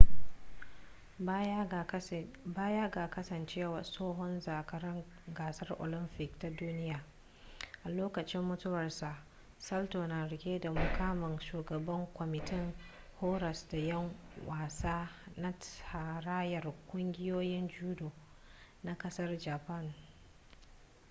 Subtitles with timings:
[2.69, 7.03] baya ga kasancewa tsohon zakaran gasar olamfik da ta duniya
[7.83, 9.23] a lokacin mutuwarsa
[9.59, 12.73] salto na rike da mukamin shugaban kwamitin
[13.19, 14.11] horas da 'yan
[14.47, 18.11] wasa na tarayyar ƙungiyoyin judo
[18.83, 19.93] na kasar japan